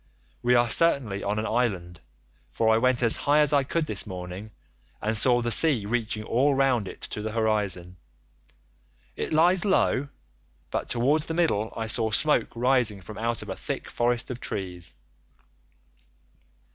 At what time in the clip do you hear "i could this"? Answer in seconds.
3.53-4.07